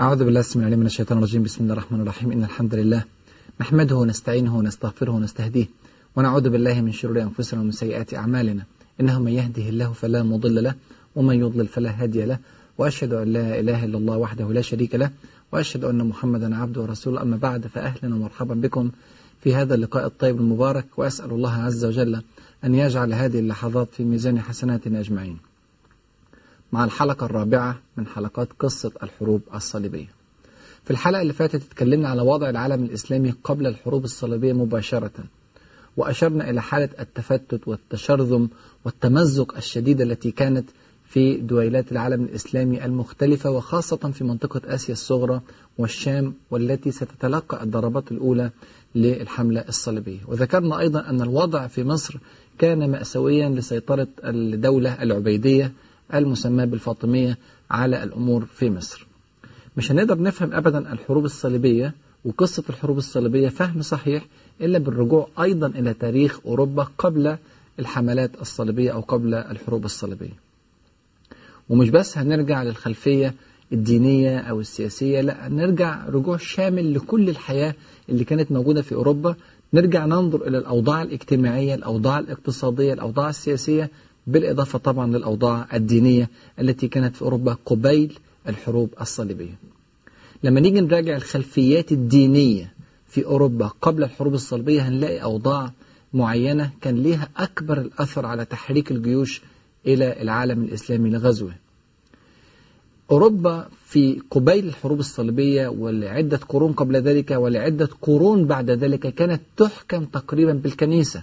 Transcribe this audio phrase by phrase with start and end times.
[0.00, 1.42] أعوذ بالله السميع العليم من الشيطان الرجيم.
[1.42, 2.32] بسم الله الرحمن الرحيم.
[2.32, 3.04] إن الحمد لله
[3.60, 5.66] نحمده ونستعينه ونستغفره ونستهديه
[6.16, 8.62] ونعوذ بالله من شرور أنفسنا ومن سيئات أعمالنا.
[9.00, 10.74] إنه من يهده الله فلا مضل له
[11.16, 12.38] ومن يضلل فلا هادي له.
[12.78, 15.10] وأشهد أن لا إله إلا الله وحده لا شريك له.
[15.52, 17.22] وأشهد أن محمدا عبده ورسوله.
[17.22, 18.90] أما بعد فأهلا ومرحبا بكم
[19.40, 20.86] في هذا اللقاء الطيب المبارك.
[20.96, 22.22] وأسأل الله عز وجل
[22.64, 25.49] أن يجعل هذه اللحظات في ميزان حسناتنا أجمعين.
[26.72, 30.08] مع الحلقة الرابعة من حلقات قصة الحروب الصليبية.
[30.84, 35.10] في الحلقة اللي فاتت اتكلمنا على وضع العالم الإسلامي قبل الحروب الصليبية مباشرة
[35.96, 38.48] وأشرنا إلى حالة التفتت والتشرذم
[38.84, 40.70] والتمزق الشديدة التي كانت
[41.04, 45.40] في دويلات العالم الإسلامي المختلفة وخاصة في منطقة آسيا الصغرى
[45.78, 48.50] والشام والتي ستتلقى الضربات الأولى
[48.94, 50.18] للحملة الصليبية.
[50.26, 52.16] وذكرنا أيضا أن الوضع في مصر
[52.58, 55.72] كان مأساويا لسيطرة الدولة العبيدية
[56.14, 57.38] المسماة بالفاطمية
[57.70, 59.06] على الأمور في مصر.
[59.76, 64.26] مش هنقدر نفهم أبدا الحروب الصليبية وقصة الحروب الصليبية فهم صحيح
[64.60, 67.36] إلا بالرجوع أيضا إلى تاريخ أوروبا قبل
[67.78, 70.32] الحملات الصليبية أو قبل الحروب الصليبية.
[71.68, 73.34] ومش بس هنرجع للخلفية
[73.72, 77.74] الدينية أو السياسية لا نرجع رجوع شامل لكل الحياة
[78.08, 79.34] اللي كانت موجودة في أوروبا.
[79.74, 83.90] نرجع ننظر إلى الأوضاع الاجتماعية الأوضاع الاقتصادية الأوضاع السياسية
[84.26, 88.18] بالإضافة طبعا للأوضاع الدينية التي كانت في أوروبا قبيل
[88.48, 89.54] الحروب الصليبية.
[90.42, 92.72] لما نيجي نراجع الخلفيات الدينية
[93.08, 95.72] في أوروبا قبل الحروب الصليبية هنلاقي أوضاع
[96.14, 99.42] معينة كان لها أكبر الأثر على تحريك الجيوش
[99.86, 101.52] إلى العالم الإسلامي لغزوة.
[103.10, 110.04] أوروبا في قبيل الحروب الصليبية ولعدة قرون قبل ذلك ولعدة قرون بعد ذلك كانت تحكم
[110.04, 111.22] تقريبا بالكنيسة.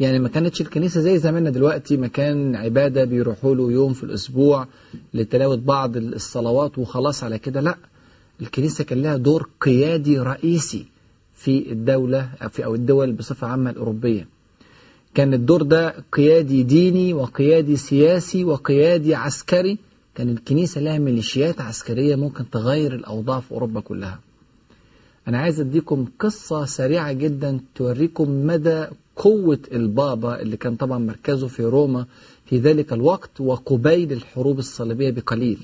[0.00, 4.66] يعني ما كانتش الكنيسة زي زماننا دلوقتي مكان عبادة بيروحوا له يوم في الأسبوع
[5.14, 7.76] لتلاوة بعض الصلوات وخلاص على كده لا.
[8.40, 10.86] الكنيسة كان لها دور قيادي رئيسي
[11.34, 14.26] في الدولة في أو الدول بصفة عامة الأوروبية.
[15.14, 19.78] كان الدور ده قيادي ديني وقيادي سياسي وقيادي عسكري.
[20.14, 24.18] كان الكنيسة لها ميليشيات عسكرية ممكن تغير الأوضاع في أوروبا كلها.
[25.28, 28.86] أنا عايز أديكم قصة سريعة جدا توريكم مدى
[29.16, 32.06] قوة البابا اللي كان طبعا مركزه في روما
[32.46, 35.58] في ذلك الوقت وقبيل الحروب الصليبية بقليل.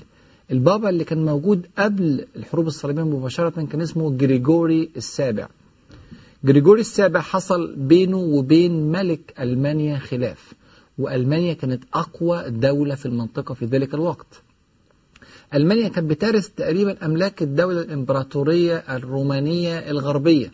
[0.51, 5.47] البابا اللي كان موجود قبل الحروب الصليبية مباشرة كان اسمه جريجوري السابع.
[6.43, 10.53] جريجوري السابع حصل بينه وبين ملك ألمانيا خلاف
[10.97, 14.41] وألمانيا كانت أقوى دولة في المنطقة في ذلك الوقت.
[15.53, 20.51] ألمانيا كانت بترث تقريبا أملاك الدولة الإمبراطورية الرومانية الغربية.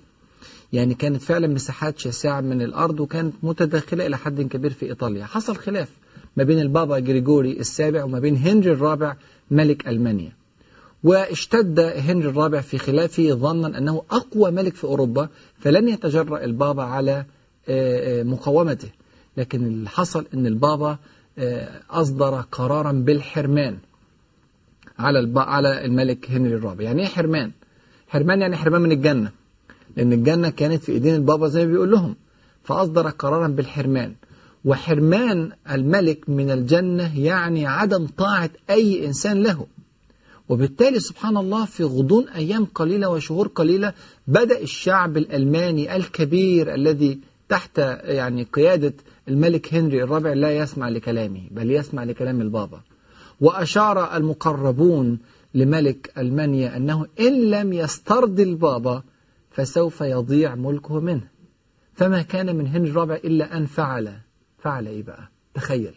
[0.73, 5.25] يعني كانت فعلا مساحات شاسعة من الأرض وكانت متداخلة إلى حد كبير في إيطاليا.
[5.25, 5.89] حصل خلاف
[6.37, 9.15] ما بين البابا جريجوري السابع وما بين هنري الرابع
[9.51, 10.31] ملك ألمانيا.
[11.03, 17.25] واشتد هنري الرابع في خلافه ظنا أنه أقوى ملك في أوروبا فلن يتجرأ البابا على
[18.23, 18.89] مقاومته.
[19.37, 20.97] لكن اللي حصل أن البابا
[21.89, 23.77] أصدر قرارا بالحرمان.
[24.99, 26.83] على على الملك هنري الرابع.
[26.83, 27.51] يعني إيه حرمان؟
[28.07, 29.31] حرمان يعني حرمان من الجنة.
[29.97, 32.15] لأن الجنة كانت في إيدين البابا زي ما بيقول لهم.
[32.63, 34.13] فأصدر قرارا بالحرمان.
[34.65, 39.67] وحرمان الملك من الجنة يعني عدم طاعة أي إنسان له.
[40.49, 43.93] وبالتالي سبحان الله في غضون أيام قليلة وشهور قليلة
[44.27, 47.19] بدأ الشعب الألماني الكبير الذي
[47.49, 48.93] تحت يعني قيادة
[49.27, 52.81] الملك هنري الرابع لا يسمع لكلامه بل يسمع لكلام البابا.
[53.41, 55.19] وأشار المقربون
[55.53, 59.03] لملك ألمانيا أنه إن لم يسترضي البابا
[59.51, 61.27] فسوف يضيع ملكه منه.
[61.93, 64.13] فما كان من هنري الرابع إلا أن فعل.
[64.59, 65.93] فعل إيه بقى؟ تخيل.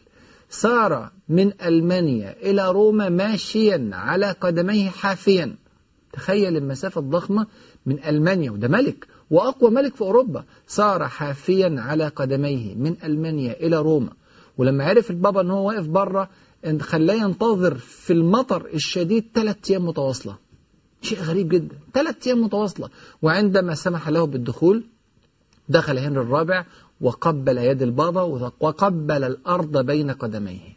[0.51, 5.55] سار من ألمانيا إلى روما ماشيا على قدميه حافيا.
[6.13, 7.47] تخيل المسافة الضخمة
[7.87, 10.45] من ألمانيا وده ملك وأقوى ملك في أوروبا.
[10.67, 14.11] سار حافيا على قدميه من ألمانيا إلى روما.
[14.59, 16.29] ولما عرف البابا أنه واقف بره
[16.81, 20.37] خلاه ينتظر في المطر الشديد ثلاث أيام متواصلة.
[21.03, 21.77] شيء غريب جدا.
[21.95, 22.89] ثلاث أيام متواصلة.
[23.23, 24.85] وعندما سمح له بالدخول
[25.69, 26.65] دخل هنري الرابع
[27.01, 28.23] وقبل يد البابا
[28.61, 30.77] وقبل الأرض بين قدميه.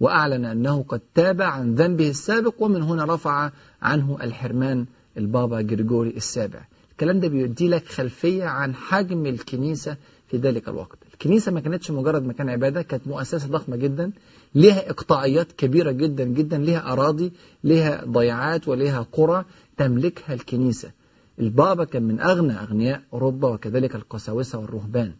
[0.00, 3.50] وأعلن أنه قد تاب عن ذنبه السابق ومن هنا رفع
[3.82, 4.86] عنه الحرمان
[5.16, 6.66] البابا جريجوري السابع.
[6.90, 9.96] الكلام ده بيدي لك خلفية عن حجم الكنيسة
[10.28, 10.98] في ذلك الوقت.
[11.18, 14.12] الكنيسة ما كانتش مجرد مكان عبادة كانت مؤسسة ضخمة جدا
[14.54, 17.32] لها إقطاعيات كبيرة جدا جدا لها أراضي
[17.64, 19.44] لها ضيعات ولها قرى
[19.76, 20.90] تملكها الكنيسة.
[21.38, 25.12] البابا كان من أغنى أغنياء أوروبا وكذلك القساوسة والرهبان.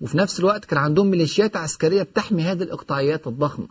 [0.00, 3.66] وفي نفس الوقت كان عندهم ميليشيات عسكرية بتحمي هذه الإقطاعيات الضخمة.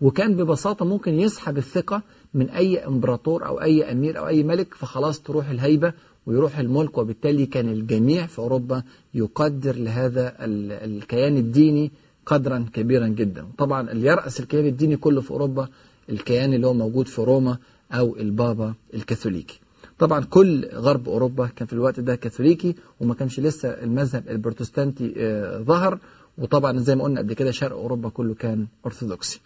[0.00, 2.02] وكان ببساطة ممكن يسحب الثقة
[2.34, 5.92] من أي إمبراطور أو أي أمير أو أي ملك فخلاص تروح الهيبة
[6.26, 8.82] ويروح الملك وبالتالي كان الجميع في أوروبا
[9.14, 11.90] يقدر لهذا الكيان الديني
[12.26, 13.46] قدرا كبيرا جدا.
[13.58, 15.68] طبعا اللي يرأس الكيان الديني كله في أوروبا
[16.10, 17.56] الكيان اللي هو موجود في روما
[17.92, 19.60] أو البابا الكاثوليكي.
[19.98, 25.58] طبعا كل غرب أوروبا كان في الوقت ده كاثوليكي وما كانش لسه المذهب البروتستانتي آه،
[25.58, 25.98] ظهر.
[26.38, 29.40] وطبعا زي ما قلنا قبل كده شرق أوروبا كله كان أرثوذكسي.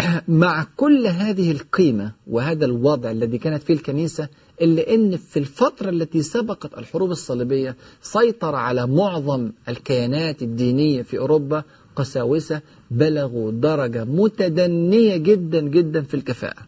[0.28, 4.28] مع كل هذه القيمة وهذا الوضع الذي كانت فيه الكنيسة
[4.62, 11.62] إلا أن في الفترة التي سبقت الحروب الصليبية سيطر على معظم الكيانات الدينية في أوروبا
[11.96, 12.60] قساوسة
[12.90, 16.62] بلغوا درجة متدنية جدا جدا في الكفاءة.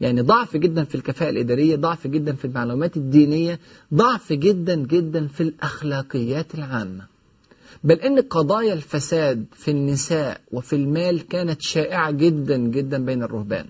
[0.00, 3.60] يعني ضعف جدا في الكفاءة الإدارية ضعف جدا في المعلومات الدينية
[3.94, 7.15] ضعف جدا جدا في الأخلاقيات العامة.
[7.86, 13.66] بل إن قضايا الفساد في النساء وفي المال كانت شائعة جدا جدا بين الرهبان.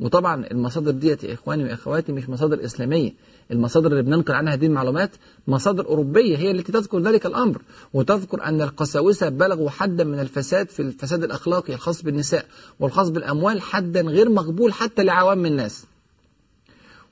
[0.00, 3.12] وطبعا المصادر ديت يا إخواني وأخواتي مش مصادر إسلامية.
[3.50, 5.10] المصادر اللي بننقل عنها هذه المعلومات
[5.46, 7.62] مصادر أوروبية هي التي تذكر ذلك الأمر.
[7.92, 12.46] وتذكر أن القساوسة بلغوا حدا من الفساد في الفساد الأخلاقي الخاص بالنساء
[12.80, 15.84] والخاص بالأموال حدا غير مقبول حتى لعوام الناس.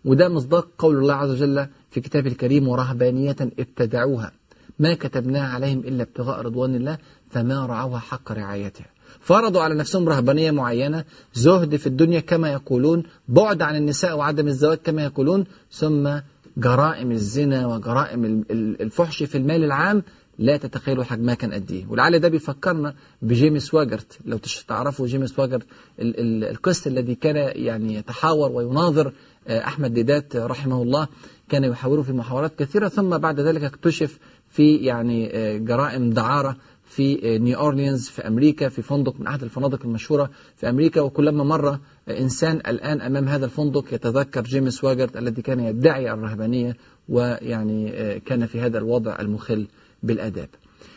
[0.05, 4.40] وده مصداق قول الله عز وجل في كتابه الكريم ورهبانية ابتدعوها
[4.81, 6.99] ما كتبناها عليهم إلا ابتغاء رضوان الله
[7.31, 8.87] فما رعوها حق رعايتها.
[9.21, 11.05] فرضوا على نفسهم رهبانية معينة
[11.35, 16.11] زهد في الدنيا كما يقولون بعد عن النساء وعدم الزواج كما يقولون ثم
[16.57, 18.45] جرائم الزنا وجرائم
[18.81, 20.03] الفحش في المال العام
[20.39, 21.87] لا تتخيلوا حجمها كان قد إيه.
[21.89, 24.19] ولعل ده بيفكرنا بجيمي سواجارت.
[24.25, 24.39] لو
[24.69, 25.67] تعرفوا جيمي سواجارت
[26.01, 29.13] القس الذي كان يعني يتحاور ويناظر
[29.49, 31.09] آه، أحمد ديدات رحمه الله
[31.49, 34.19] كان يحاوره في محاورات كثيرة ثم بعد ذلك اكتشف
[34.51, 39.43] في يعني آه، جرائم دعارة في آه، نيو أورلينز في أمريكا في فندق من أحد
[39.43, 41.01] الفنادق المشهورة في أمريكا.
[41.01, 41.79] وكلما مر آه،
[42.11, 46.77] إنسان الآن أمام هذا الفندق يتذكر جيمي سواجارت الذي كان يدعي الرهبانية
[47.09, 49.67] ويعني كان في هذا الوضع المخل
[50.03, 50.49] بالآداب.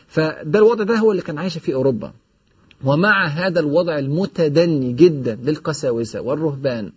[0.06, 2.12] فده الوضع ده هو اللي كان عايش في أوروبا.
[2.84, 6.92] ومع هذا الوضع المتدني جدا للقساوسة والرهبان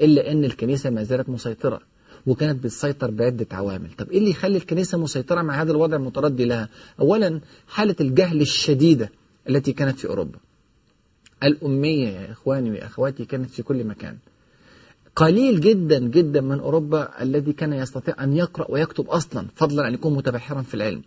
[0.00, 1.80] إلا أن الكنيسة ما زالت مسيطرة.
[2.26, 3.88] وكانت بتسيطر بعدة عوامل.
[3.98, 6.68] طب إيه اللي يخلي الكنيسة مسيطرة مع هذا الوضع المتردي لها؟
[7.00, 9.10] أولا حالة الجهل الشديدة
[9.48, 10.38] التي كانت في أوروبا.
[11.42, 14.16] الأمية يا إخواني وأخواتي كانت في كل مكان.
[15.16, 20.14] قليل جدا جدا من أوروبا الذي كان يستطيع أن يقرأ ويكتب أصلا فضلا أن يكون
[20.14, 21.02] متبحرا في العلم.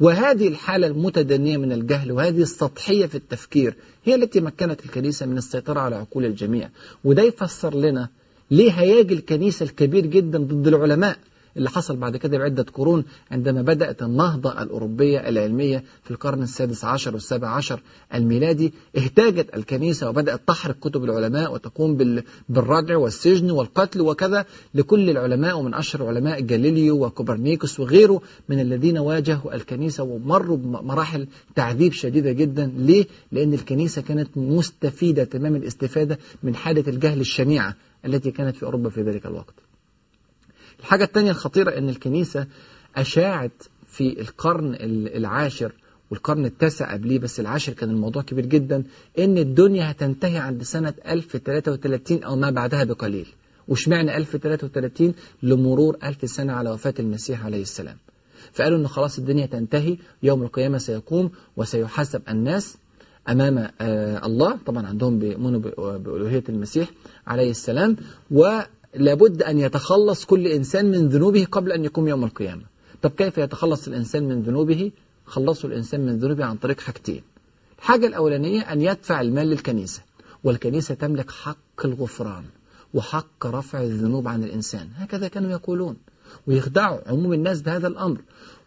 [0.00, 3.74] وهذه الحالة المتدنية من الجهل وهذه السطحية في التفكير
[4.04, 6.70] هي التي مكنت الكنيسة من السيطرة على عقول الجميع.
[7.04, 8.08] وده يفسر لنا
[8.50, 11.18] ليه هياجي الكنيسة الكبير جدا ضد العلماء؟
[11.56, 17.14] اللي حصل بعد كده بعدة قرون عندما بدأت النهضة الأوروبية العلمية في القرن السادس عشر
[17.14, 17.80] والسابع عشر
[18.14, 21.96] الميلادي اهتاجت الكنيسة وبدأت تحرق كتب العلماء وتقوم
[22.48, 24.44] بالردع والسجن والقتل وكذا
[24.74, 31.92] لكل العلماء ومن أشهر علماء جاليليو وكوبرنيكوس وغيره من الذين واجهوا الكنيسة ومروا بمراحل تعذيب
[31.92, 37.74] شديدة جدا ليه؟ لأن الكنيسة كانت مستفيدة تمام الاستفادة من حالة الجهل الشنيعة
[38.06, 39.54] التي كانت في أوروبا في ذلك الوقت
[40.80, 42.46] الحاجة الثانية الخطيرة أن الكنيسة
[42.96, 44.74] أشاعت في القرن
[45.14, 45.72] العاشر
[46.10, 48.84] والقرن التاسع قبليه بس العاشر كان الموضوع كبير جدا
[49.18, 53.26] إن الدنيا هتنتهي عند سنة 1033 أو ما بعدها بقليل.
[53.68, 57.96] واشمعنى 1033 لمرور 1000 سنة على وفاة المسيح عليه السلام.
[58.52, 62.76] فقالوا إن خلاص الدنيا تنتهي يوم القيامة سيقوم وسيحاسب الناس
[63.28, 65.60] أمام آه، الله طبعا عندهم بيؤمنوا
[65.98, 66.88] بألوهية المسيح
[67.26, 67.96] عليه السلام
[68.96, 72.62] ولابد أن يتخلص كل إنسان من ذنوبه قبل أن يقوم يوم القيامة.
[73.02, 74.92] طب كيف يتخلص الإنسان من ذنوبه؟
[75.26, 77.22] خلصوا الإنسان من ذنوبه عن طريق حاجتين.
[77.78, 80.02] الحاجة الأولانية أن يدفع المال للكنيسة
[80.44, 82.44] والكنيسة تملك حق الغفران
[82.94, 84.88] وحق رفع الذنوب عن الإنسان.
[84.96, 85.96] هكذا كانوا يقولون
[86.46, 88.20] ويخدعوا عموم الناس بهذا الأمر.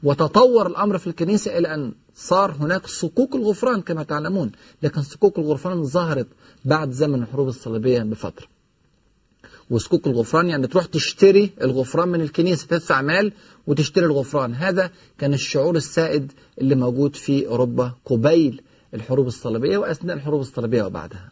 [0.03, 4.51] وتطور الأمر في الكنيسة إلى أن صار هناك صكوك الغفران كما تعلمون.
[4.84, 6.27] لكن صكوك الغفران ظهرت
[6.65, 8.53] بعد زمن الحروب الصليبية بفترة.
[9.74, 13.34] وصكوك الغفران يعني تروح تشتري الغفران من الكنيسة تدفع مال
[13.68, 14.53] وتشتري الغفران.
[14.53, 18.62] هذا كان الشعور السائد اللي موجود في أوروبا قبيل
[18.94, 21.32] الحروب الصليبية وأثناء الحروب الصليبية وبعدها.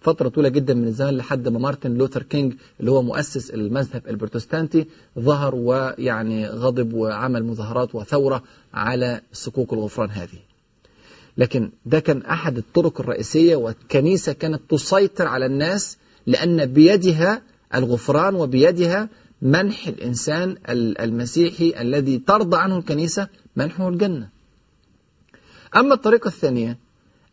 [0.00, 4.86] فترة طويلة جدا من الزمن لحد ما مارتن لوثر كينج اللي هو مؤسس المذهب البروتستانتي
[5.18, 8.42] ظهر ويعني غضب وعمل مظاهرات وثورة
[8.74, 10.38] على صكوك الغفران هذه.
[11.36, 17.42] لكن ده كان أحد الطرق الرئيسية والكنيسة كانت تسيطر على الناس لأن بيدها
[17.74, 19.08] الغفران وبيدها
[19.42, 20.56] منح الإنسان
[21.00, 24.28] المسيحي الذي ترضى عنه الكنيسة منحه الجنة.
[25.76, 26.78] أما الطريقة الثانية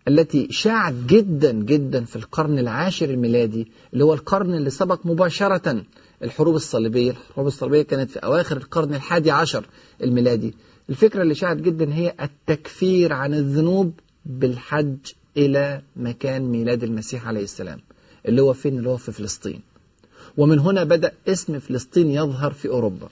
[0.08, 5.84] التي شاعت جدا جدا في القرن العاشر الميلادي اللي هو القرن اللي سبق مباشرة
[6.24, 9.66] الحروب الصليبية الحروب الصليبية كانت في أواخر القرن الحادي عشر
[10.04, 10.54] الميلادي.
[10.90, 13.94] الفكرة اللي شاعت جدا هي التكفير عن الذنوب
[14.26, 14.98] بالحج
[15.38, 17.80] إلى مكان ميلاد المسيح عليه السلام
[18.26, 19.62] اللي هو فين؟ اللي هو في فلسطين.
[20.38, 23.08] ومن هنا بدأ اسم فلسطين يظهر في أوروبا.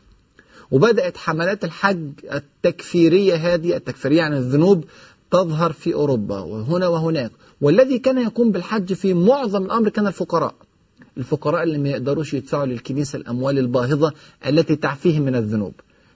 [0.72, 4.86] وبدأت حملات الحج التكفيرية هذه التكفيرية عن الذنوب
[5.32, 7.32] تظهر في أوروبا وهنا وهناك.
[7.62, 10.55] والذي كان يقوم بالحج في معظم الأمر كان الفقراء.
[11.17, 14.13] الفقراء اللي ما يقدروش يدفعوا للكنيسة الأموال الباهظة
[14.48, 15.74] التي تعفيهم من الذنوب.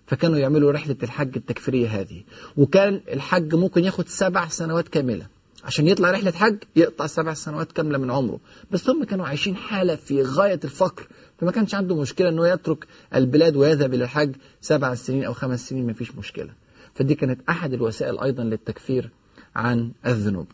[0.07, 2.21] فكانوا يعملوا رحلة الحج التكفيرية هذه.
[2.57, 5.38] وكان الحج ممكن ياخد سبع سنوات كاملة.
[5.63, 8.39] عشان يطلع رحلة حج يقطع سبع سنوات كاملة من عمره.
[8.71, 11.07] بس هم كانوا عايشين حالة في غاية الفقر
[11.39, 15.87] فما كانش عنده مشكلة أنه يترك البلاد ويذهب إلى الحج سبع سنين أو خمس سنين
[15.87, 16.49] ما فيش مشكلة.
[16.95, 19.09] فدي كانت أحد الوسائل أيضا للتكفير
[19.55, 20.47] عن الذنوب.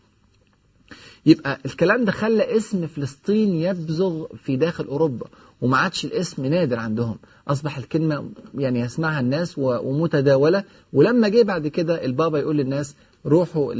[1.26, 5.28] يبقى الكلام ده خلى اسم فلسطين يبزغ في داخل أوروبا.
[5.62, 7.18] وما عادش الاسم نادر عندهم.
[7.48, 10.64] أصبح الكلمة يعني يسمعها الناس ومتداولة.
[10.94, 12.96] ولما جه بعد كده البابا يقول للناس
[13.26, 13.74] روحوا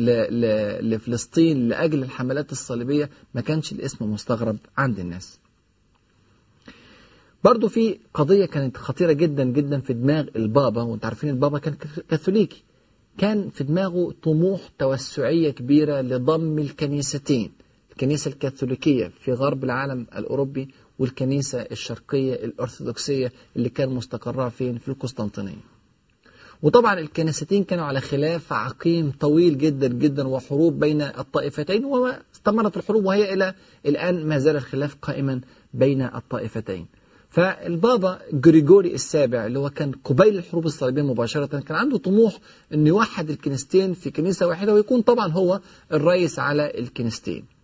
[0.82, 3.10] لفلسطين لأجل الحملات الصليبية.
[3.34, 5.40] ما كانش الاسم مستغرب عند الناس.
[7.44, 10.82] برضو في قضية كانت خطيرة جدا جدا في دماغ البابا.
[10.82, 11.76] وانت عارفين البابا كان
[12.10, 12.64] كاثوليكي.
[13.18, 17.52] كان في دماغه طموح توسعية كبيرة لضم الكنيستين.
[17.92, 25.76] الكنيسة الكاثوليكية في غرب العالم الأوروبي والكنيسة الشرقية الأرثوذكسية اللي كان مستقرها فين؟ في القسطنطينية.
[26.62, 33.34] وطبعا الكنيستين كانوا على خلاف عقيم طويل جدا جدا وحروب بين الطائفتين واستمرت الحروب وهي
[33.34, 33.54] إلى
[33.86, 35.42] الآن ما زال الخلاف قائما
[35.74, 36.86] بين الطائفتين.
[37.30, 42.38] فالبابا جريجوري السابع اللي هو كان قبيل الحروب الصليبية مباشرة كان عنده طموح
[42.74, 45.60] أن يوحد الكنيستين في كنيسة واحدة ويكون طبعا هو
[45.92, 47.55] الرئيس على الكنيستين.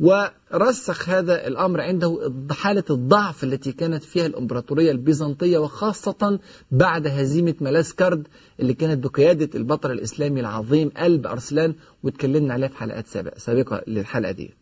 [0.00, 6.38] ورسخ هذا الأمر عنده حالة الضعف التي كانت فيها الإمبراطورية البيزنطية وخاصة
[6.70, 8.28] بعد هزيمة ملاسكرد
[8.60, 14.56] اللي كانت بقيادة البطل الإسلامي العظيم قلب أرسلان واتكلمنا عليها في حلقات سابقة للحلقة ديت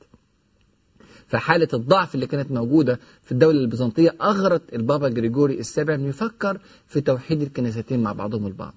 [1.27, 7.01] فحالة الضعف اللي كانت موجودة في الدولة البيزنطية أغرت البابا جريجوري السابع أن يفكر في
[7.01, 8.75] توحيد الكنيستين مع بعضهم البعض.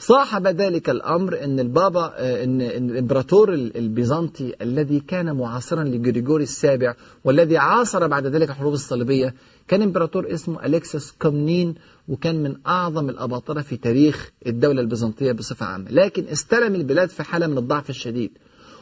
[0.00, 2.14] صاحب ذلك الأمر أن البابا
[2.44, 9.34] أن الإمبراطور البيزنطي الذي كان معاصرا لجريجوري السابع والذي عاصر بعد ذلك الحروب الصليبية
[9.68, 11.74] كان إمبراطور اسمه أليكسيوس كومنين
[12.08, 15.90] وكان من أعظم الأباطرة في تاريخ الدولة البيزنطية بصفة عامة.
[15.90, 18.30] لكن استلم البلاد في حالة من الضعف الشديد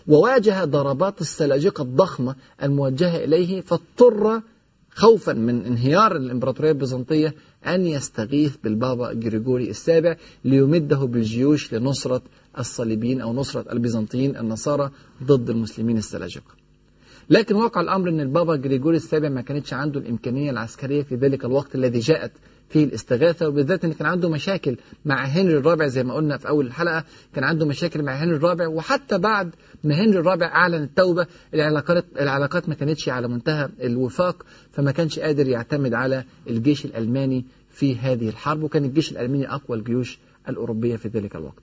[0.06, 4.42] وواجه ضربات السلاجقة الضخمة الموجهة إليه فاضطر
[4.90, 7.34] خوفا من انهيار الإمبراطورية البيزنطية
[7.75, 12.22] أن يستغيث بالبابا جريجوري السابع ليمده بالجيوش لنصرة
[12.58, 14.90] الصليبيين أو نصرة البيزنطيين النصارى
[15.22, 16.68] ضد المسلمين السلاجقة
[17.30, 21.75] لكن واقع الأمر أن البابا جريجوري السابع ما كانتش عنده الإمكانية العسكرية في ذلك الوقت
[21.75, 22.32] الذي جاءت
[22.68, 26.66] فيه الاستغاثة وبالذات أن كان عنده مشاكل مع هنري الرابع زي ما قلنا في أول
[26.66, 32.04] الحلقة كان عنده مشاكل مع هنري الرابع وحتى بعد ما هنري الرابع أعلن التوبة العلاقات
[32.20, 37.44] العلاقات ما كانتش على منتهى الوفاق فما كانش قادر يعتمد على الجيش الألماني
[37.78, 40.18] في هذه الحرب وكان الجيش الألماني أقوى الجيوش
[40.49, 41.62] الأوروبية في ذلك الوقت.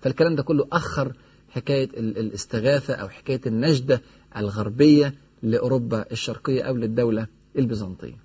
[0.00, 1.12] فالكلام ده كله أخر
[1.50, 4.00] حكاية الاستغاثة أو حكاية النجدة
[4.36, 7.26] الغربية لأوروبا الشرقية أو للدولة
[7.58, 8.16] البيزنطية.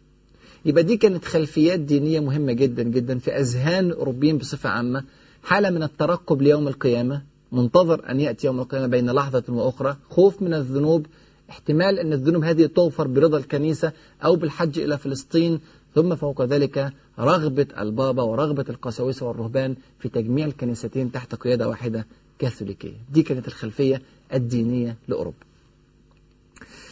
[0.66, 5.04] يبقى دي كانت خلفيات دينية مهمة جدا جدا في أذهان الأوروبيين بصفة عامة.
[5.44, 7.22] حالة من الترقب ليوم القيامة
[7.52, 11.06] منتظر أن يأتي يوم القيامة بين لحظة وأخرى خوف من الذنوب
[11.50, 13.92] احتمال أن الذنوب هذه تغفر برضا الكنيسة
[14.26, 15.60] أو بالحج إلى فلسطين
[15.96, 22.08] ثم فوق ذلك رغبة البابا ورغبة القساوسة والرهبان في تجميع الكنيستين تحت قيادة واحدة
[22.40, 22.98] كاثوليكية.
[23.12, 24.02] دي كانت الخلفية
[24.34, 25.38] الدينية لأوروبا.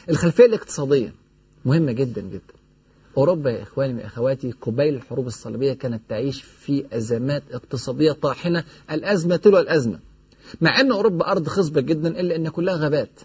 [0.09, 1.13] الخلفية الاقتصادية
[1.65, 2.53] مهمة جدا جدا.
[3.17, 9.59] أوروبا يا إخواني وأخواتي قبيل الحروب الصليبية كانت تعيش في أزمات اقتصادية طاحنة الأزمة تلو
[9.59, 9.99] الأزمة.
[10.61, 13.19] مع أن أوروبا أرض خصبة جدا إلا أن كلها غابات.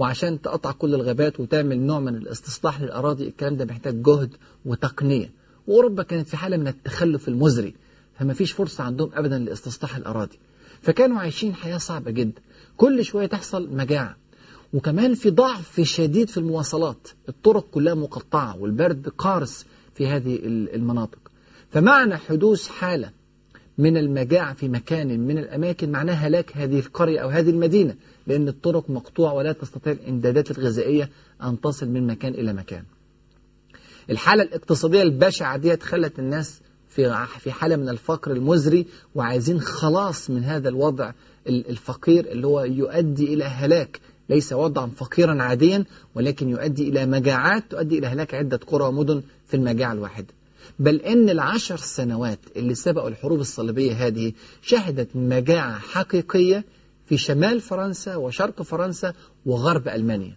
[0.00, 4.30] وعشان تقطع كل الغابات وتعمل نوع من الاستصلاح للأراضي الكلام ده محتاج جهد
[4.64, 5.30] وتقنية.
[5.66, 7.74] وأوروبا كانت في حالة من التخلف المزري
[8.18, 10.38] فما فيش فرصة عندهم أبدا لاستصلاح الأراضي.
[10.82, 12.40] فكانوا عايشين حياة صعبة جدا.
[12.76, 14.16] كل شوية تحصل مجاعة.
[14.72, 17.08] وكمان في ضعف شديد في المواصلات.
[17.28, 20.38] الطرق كلها مقطعة والبرد قارس في هذه
[20.74, 21.18] المناطق.
[21.70, 23.10] فمعنى حدوث حالة
[23.78, 27.94] من المجاعة في مكان من الأماكن معناها هلاك هذه القرية أو هذه المدينة.
[28.26, 31.10] لأن الطرق مقطوعة ولا تستطيع الإمدادات الغذائية
[31.42, 32.82] أن تصل من مكان إلى مكان.
[34.10, 40.44] الحالة الاقتصادية البشعة دي خلت الناس في في حالة من الفقر المزري وعايزين خلاص من
[40.44, 41.12] هذا الوضع
[41.46, 44.00] الفقير اللي هو يؤدي إلى هلاك.
[44.28, 45.84] ليس وضعا فقيرا عاديا
[46.14, 50.26] ولكن يؤدي إلى مجاعات تؤدي إلى هلاك عدة قرى ومدن في المجاعة الواحدة
[50.78, 56.64] بل إن العشر سنوات اللي سبقوا الحروب الصليبية هذه شهدت مجاعة حقيقية
[57.10, 59.14] في شمال فرنسا وشرق فرنسا
[59.46, 60.36] وغرب ألمانيا.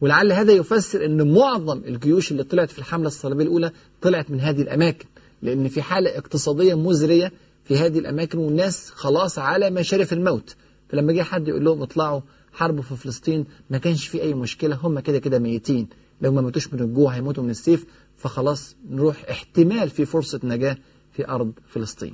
[0.00, 4.62] ولعل هذا يفسر أن معظم الجيوش اللي طلعت في الحملة الصليبية الأولى طلعت من هذه
[4.62, 5.06] الأماكن
[5.42, 7.32] لأن في حالة اقتصادية مزرية
[7.64, 10.56] في هذه الأماكن والناس خلاص على مشارف الموت.
[10.88, 12.20] فلما جه حد يقول لهم اطلعوا
[12.52, 15.88] حربوا في فلسطين ما كانش في أي مشكلة هم كده كده ميتين.
[16.20, 20.76] لو ما ماتوش من الجوع هيموتوا من السيف فخلاص نروح احتمال في فرصة نجاة
[21.12, 22.12] في أرض فلسطين.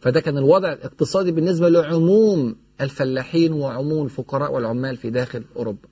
[0.00, 5.88] فده كان الوضع الاقتصادي بالنسبة لعموم الفلاحين وعموم الفقراء والعمال في داخل أوروبا.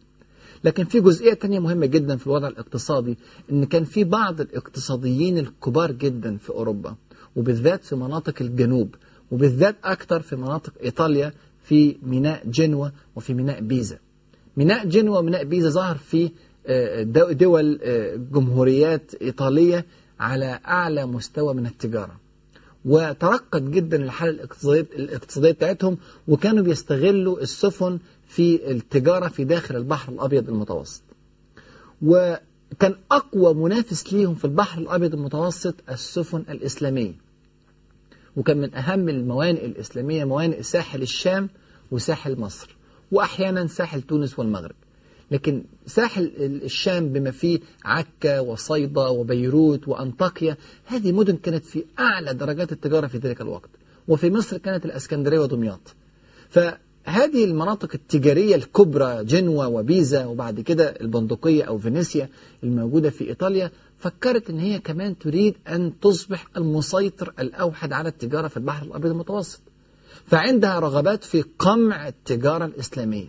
[0.64, 3.18] لكن في جزئية تانية مهمة جدا في الوضع الاقتصادي
[3.52, 6.94] إن كان في بعض الاقتصاديين الكبار جدا في أوروبا
[7.36, 8.94] وبالذات في مناطق الجنوب
[9.30, 11.32] وبالذات أكثر في مناطق إيطاليا
[11.64, 13.98] في ميناء جنوة وفي ميناء بيزا.
[14.56, 16.30] ميناء جنوة وميناء بيزا ظهر في
[17.32, 17.78] دول
[18.32, 19.86] جمهوريات إيطالية
[20.20, 22.20] على أعلى مستوى من التجارة.
[22.84, 24.48] وترقت جدا الحالة
[24.96, 31.02] الاقتصادية, بتاعتهم وكانوا بيستغلوا السفن في التجارة في داخل البحر الأبيض المتوسط.
[32.02, 37.14] وكان أقوى منافس ليهم في البحر الأبيض المتوسط السفن الإسلامية.
[38.36, 41.48] وكان من أهم الموانئ الإسلامية موانئ ساحل الشام
[41.90, 42.76] وساحل مصر
[43.12, 44.74] وأحيانا ساحل تونس والمغرب.
[45.30, 50.56] لكن ساحل الشام بما فيه عكا وصيدا وبيروت وأنطاكيا
[50.86, 53.70] هذه مدن كانت في أعلى درجات التجارة في ذلك الوقت
[54.08, 55.80] وفي مصر كانت الأسكندرية ودمياط.
[56.48, 62.28] فهذه المناطق التجارية الكبرى جنوة وبيزا وبعد كده البندقية أو فينيسيا
[62.64, 68.56] الموجودة في إيطاليا فكرت أن هي كمان تريد أن تصبح المسيطر الأوحد على التجارة في
[68.56, 69.60] البحر الأبيض المتوسط.
[70.26, 73.28] فعندها رغبات في قمع التجارة الإسلامية.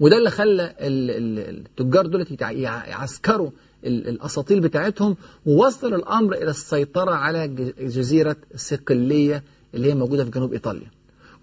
[0.00, 3.50] وده اللي خلى التجار دول يعسكروا
[3.84, 7.48] الأساطيل بتاعتهم ووصل الأمر إلى السيطرة على
[7.80, 9.42] جزيرة صقليه
[9.74, 10.90] اللي هي موجودة في جنوب إيطاليا.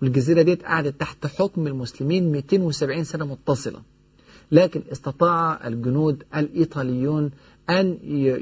[0.01, 3.81] والجزيرة دي قعدت تحت حكم المسلمين 270 سنة متصلة.
[4.51, 7.31] لكن استطاع الجنود الإيطاليون
[7.69, 7.97] أن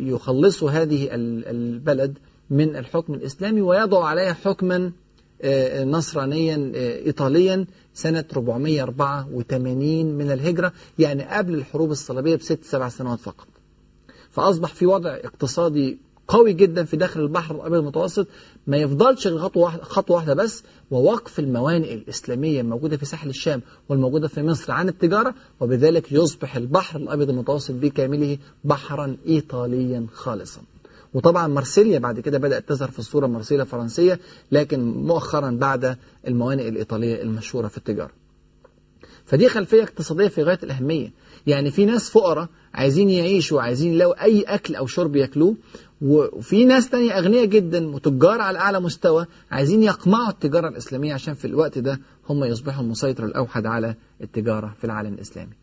[0.08, 2.18] يخلصوا هذه البلد
[2.50, 4.92] من الحكم الإسلامي ويضعوا عليها حكما
[5.86, 6.72] نصرانيا
[7.06, 13.48] إيطاليا سنة 484 من الهجرة يعني قبل الحروب الصليبية بست سبع سنوات فقط.
[14.32, 18.28] فأصبح في وضع اقتصادي قوي جدا في داخل البحر الأبيض المتوسط.
[18.68, 24.28] ما يفضلش خطوة واحدة, خطوة واحدة بس ووقف الموانئ الإسلامية الموجودة في ساحل الشام والموجودة
[24.28, 30.62] في مصر عن التجارة وبذلك يصبح البحر الأبيض المتوسط بكامله بحرا إيطاليا خالصا.
[31.14, 34.20] وطبعا مارسيليا بعد كده بدأت تظهر في الصورة مارسيليا فرنسية
[34.52, 35.98] لكن مؤخرا بعد
[36.28, 38.12] الموانئ الإيطالية المشهورة في التجارة.
[39.26, 41.12] فدي خلفية اقتصادية في غاية الأهمية.
[41.48, 45.56] يعني في ناس فقراء عايزين يعيشوا وعايزين يلاقوا أي أكل أو شرب ياكلوه
[46.02, 51.46] وفي ناس تانية أغنياء جدا وتجار على أعلى مستوى عايزين يقمعوا التجارة الإسلامية عشان في
[51.46, 55.54] الوقت ده هم يصبحوا المسيطر الأوحد على التجارة في العالم الإسلامي.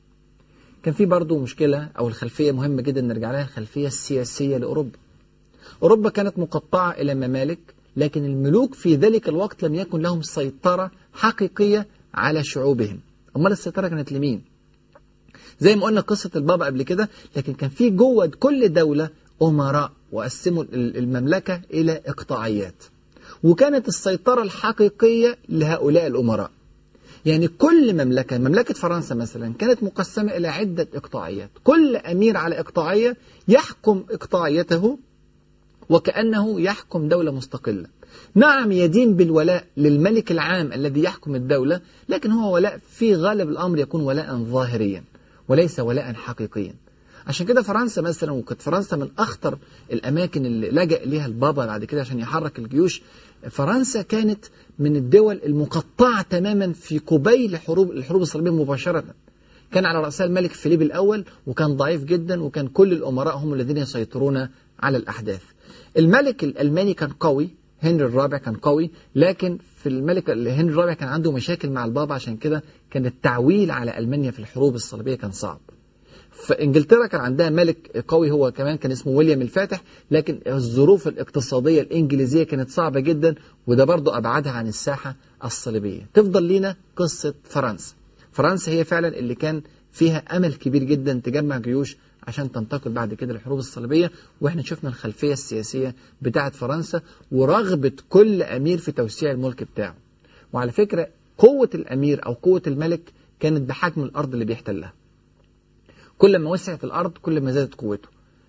[0.82, 4.98] كان في برضو مشكلة أو الخلفية مهمة جدا نرجع لها الخلفية السياسية لأوروبا.
[5.82, 7.58] أوروبا كانت مقطعة إلى ممالك
[7.96, 13.00] لكن الملوك في ذلك الوقت لم يكن لهم سيطرة حقيقية على شعوبهم.
[13.36, 14.42] أمال السيطرة كانت لمين؟
[15.60, 19.10] زي ما قلنا قصة البابا قبل كده لكن كان في جوة كل دولة
[19.42, 22.84] أمراء وقسموا المملكة إلى إقطاعيات.
[23.42, 26.50] وكانت السيطرة الحقيقية لهؤلاء الأمراء.
[27.26, 31.50] يعني كل مملكة مملكة فرنسا مثلا كانت مقسمة إلى عدة إقطاعيات.
[31.64, 33.16] كل أمير على إقطاعية
[33.48, 34.98] يحكم إقطاعيته
[35.90, 37.86] وكأنه يحكم دولة مستقلة.
[38.34, 44.00] نعم يدين بالولاء للملك العام الذي يحكم الدولة لكن هو ولاء في غالب الأمر يكون
[44.00, 45.04] ولاء ظاهريا
[45.48, 46.74] وليس ولاء حقيقيا.
[47.26, 49.58] عشان كده فرنسا مثلا وكانت فرنسا من أخطر
[49.92, 53.02] الأماكن اللي لجأ إليها البابا بعد كده عشان يحرك الجيوش
[53.50, 54.44] فرنسا كانت
[54.78, 59.04] من الدول المقطعة تماما في قبيل حروب الحروب الصليبية مباشرة.
[59.72, 64.48] كان على رأسها الملك فيليب الأول وكان ضعيف جدا وكان كل الأمراء هم الذين يسيطرون
[64.80, 65.42] على الأحداث.
[65.98, 67.50] الملك الألماني كان قوي
[67.82, 72.36] هنري الرابع كان قوي لكن في الملك هنري الرابع كان عنده مشاكل مع البابا عشان
[72.36, 75.60] كده كان التعويل على ألمانيا في الحروب الصليبية كان صعب.
[76.32, 82.42] فإنجلترا كان عندها ملك قوي هو كمان كان اسمه ويليام الفاتح لكن الظروف الاقتصادية الإنجليزية
[82.42, 83.34] كانت صعبة جدا
[83.66, 86.08] وده برضو أبعدها عن الساحة الصليبية.
[86.14, 87.94] تفضل لينا قصة فرنسا.
[88.38, 91.96] فرنسا هي فعلا اللي كان فيها أمل كبير جدا تجمع جيوش
[92.26, 97.00] عشان تنتقل بعد كده للحروب الصليبية وإحنا شفنا الخلفية السياسية بتاعة فرنسا
[97.32, 99.94] ورغبة كل أمير في توسيع الملك بتاعه.
[100.52, 103.00] وعلى فكرة قوة الأمير أو قوة الملك
[103.40, 104.92] كانت بحجم الأرض اللي بيحتلها.
[106.18, 108.08] كل ما وسعت الأرض كل ما زادت قوته.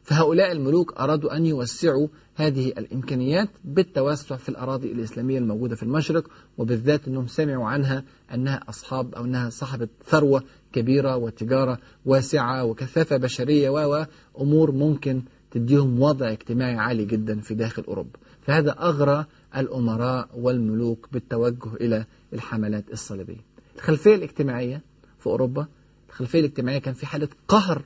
[0.10, 7.08] فهؤلاء الملوك أرادوا أن يوسعوا هذه الإمكانيات بالتوسع في الأراضي الإسلامية الموجودة في المشرق وبالذات
[7.08, 10.43] أنهم سمعوا عنها أنها أصحاب أو أنها صاحبة ثروة
[10.74, 18.19] كبيرة وتجارة واسعة وكثافة بشرية وأمور ممكن تديهم وضع اجتماعي عالي جدا في داخل أوروبا.
[18.41, 19.26] فهذا أغرى
[19.58, 23.41] الأمراء والملوك بالتوجه إلى الحملات الصليبية.
[23.76, 24.82] الخلفية الاجتماعية
[25.19, 25.67] في أوروبا
[26.10, 27.82] الخلفية الاجتماعية كان في حالة قهر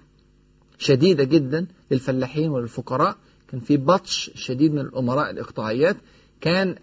[0.83, 3.15] شديدة جدا للفلاحين وللفقراء
[3.47, 5.95] كان في بطش شديد من الأمراء الإقطاعيات.
[6.41, 6.75] كان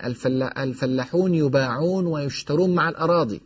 [0.59, 3.41] الفلاحون يباعون ويشترون مع الأراضي.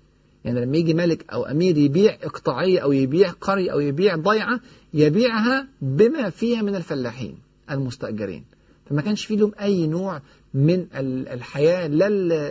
[0.44, 4.60] يعني لما يجي ملك أو أمير يبيع إقطاعية أو يبيع قرية أو يبيع ضيعة
[4.94, 7.38] يبيعها بما فيها من الفلاحين
[7.70, 8.44] المستأجرين.
[8.90, 10.20] فما كانش في لهم أي نوع
[10.54, 12.06] من الحياة لا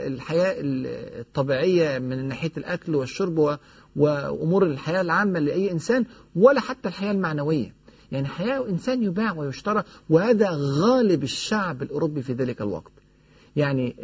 [0.08, 3.58] الحياة الطبيعية من ناحية الأكل والشرب
[3.96, 7.83] وأمور الحياة العامة لأي إنسان ولا حتى الحياة المعنوية.
[8.14, 12.92] يعني حياة إنسان يباع ويشترى وهذا غالب الشعب الأوروبي في ذلك الوقت.
[13.56, 13.96] يعني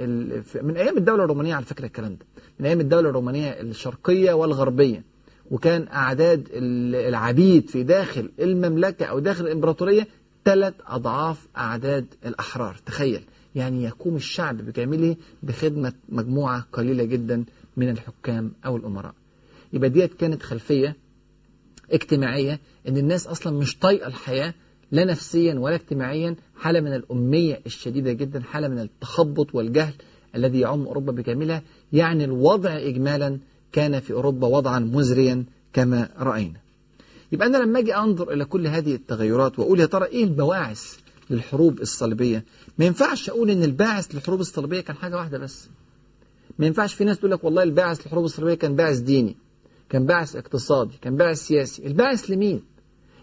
[0.64, 2.26] من أيام الدولة الرومانية على فكرة الكلام ده.
[2.60, 5.04] من أيام الدولة الرومانية الشرقية والغربية.
[5.52, 10.08] وكان أعداد العبيد في داخل المملكة أو داخل الإمبراطورية
[10.46, 12.76] ثلاث أضعاف أعداد الأحرار.
[12.86, 13.22] تخيل.
[13.56, 17.44] يعني يقوم الشعب بكامله بخدمة مجموعة قليلة جدا
[17.78, 19.14] من الحكام أو الأمراء.
[19.74, 20.96] يبقى ديت كانت خلفية
[21.92, 24.54] اجتماعية إن الناس أصلا مش طايقة الحياة
[24.92, 29.94] لا نفسيا ولا اجتماعيا حالة من الأمية الشديدة جدا حالة من التخبط والجهل
[30.36, 31.62] الذي يعم أوروبا بكاملها.
[31.94, 33.40] يعني الوضع إجمالا
[33.72, 36.60] كان في أوروبا وضعا مزريا كما رأينا.
[37.32, 40.98] يبقى أنا لما أجي أنظر إلى كل هذه التغيرات وأقول يا ترى إيه البواعث
[41.30, 42.44] للحروب الصليبية؟
[42.78, 45.70] ما ينفعش أقول إن الباعث للحروب الصليبية كان حاجة واحدة بس.
[46.60, 49.36] ما ينفعش في ناس تقول لك والله الباعث للحروب الصليبية كان باعث ديني.
[49.90, 51.88] كان باعث اقتصادي كان باعث سياسي.
[51.88, 52.64] الباعث لمين؟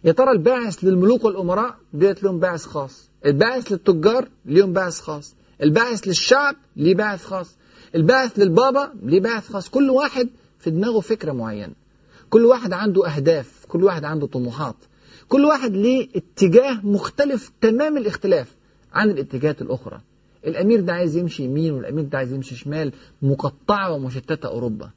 [0.04, 3.10] يا ترى الباعث للملوك والأمراء؟ ديت لهم باعث خاص.
[3.26, 5.34] الباعث للتجار؟ ليهم باعث خاص.
[5.62, 7.56] الباعث للشعب؟ ليه باعث خاص.
[7.94, 9.68] الباعث للبابا؟ ليه باعث خاص.
[9.68, 11.74] كل واحد في دماغه فكرة معينة.
[12.30, 13.64] كل واحد عنده أهداف.
[13.68, 14.76] كل واحد عنده طموحات.
[15.28, 18.56] كل واحد ليه اتجاه مختلف تمام الاختلاف
[18.92, 20.00] عن الاتجاهات الأخرى.
[20.46, 24.90] الأمير ده عايز يمشي يمين والأمير ده عايز يمشي شمال مقطعة ومشتتة أوروبا.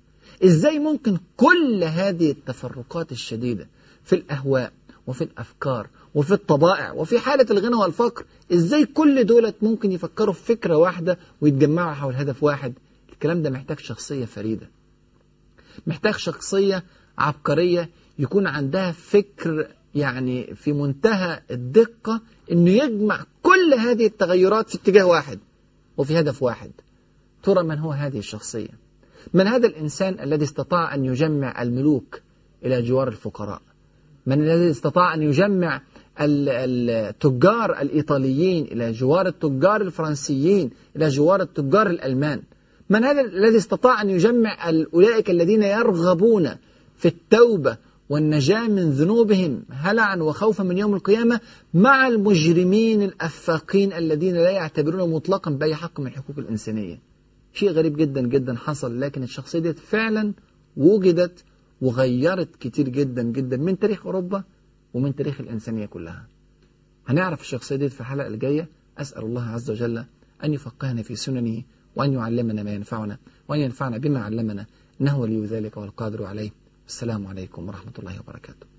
[0.43, 3.67] إزاي ممكن كل هذه التفرقات الشديدة
[4.03, 4.71] في الأهواء
[5.07, 10.77] وفي الأفكار وفي الطبائع وفي حالة الغنى والفقر إزاي كل دولة ممكن يفكروا في فكرة
[10.77, 12.73] واحدة ويتجمعوا حول هدف واحد؟
[13.13, 14.69] الكلام ده محتاج شخصية فريدة.
[15.87, 16.83] محتاج شخصية
[17.17, 22.21] عبقرية يكون عندها فكر يعني في منتهى الدقة
[22.51, 25.39] إنه يجمع كل هذه التغيرات في اتجاه واحد
[25.97, 26.71] وفي هدف واحد.
[27.43, 28.88] ترى من هو هذه الشخصية؟
[29.33, 32.21] من هذا الإنسان الذي استطاع أن يجمع الملوك
[32.65, 33.61] إلى جوار الفقراء؟
[34.25, 35.81] من الذي استطاع أن يجمع
[36.19, 42.41] التجار الإيطاليين إلى جوار التجار الفرنسيين إلى جوار التجار الألمان؟
[42.89, 46.49] من هذا الذي استطاع أن يجمع أولئك الذين يرغبون
[46.97, 47.77] في التوبة
[48.09, 51.39] والنجاة من ذنوبهم هلعا وخوفا من يوم القيامة
[51.73, 56.99] مع المجرمين الأفاقين الذين لا يعتبرون مطلقا بأي حق من حقوق الإنسانية؟
[57.53, 60.33] شيء غريب جدا جدا حصل لكن الشخصية دي فعلا
[60.77, 61.43] وجدت
[61.81, 64.43] وغيرت كتير جدا جدا من تاريخ أوروبا
[64.93, 66.27] ومن تاريخ الإنسانية كلها.
[67.07, 68.67] هنعرف الشخصية دي في الحلقة الجاية.
[68.97, 70.05] أسأل الله عز وجل
[70.43, 71.63] أن يفقهنا في سننه
[71.95, 74.65] وأن يعلمنا ما ينفعنا وأن ينفعنا بما علمنا.
[75.01, 76.51] إنه ولي ذلك والقادر عليه.
[76.87, 78.78] السلام عليكم ورحمة الله وبركاته.